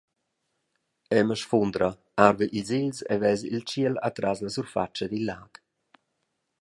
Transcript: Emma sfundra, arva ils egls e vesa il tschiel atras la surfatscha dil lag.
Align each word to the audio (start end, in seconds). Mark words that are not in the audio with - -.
Emma 1.19 1.35
sfundra, 1.41 1.87
arva 2.27 2.45
ils 2.57 2.69
egls 2.81 2.99
e 3.13 3.15
vesa 3.23 3.45
il 3.53 3.63
tschiel 3.67 3.95
atras 4.07 4.39
la 4.41 4.51
surfatscha 4.53 5.05
dil 5.11 5.25
lag. 5.29 5.51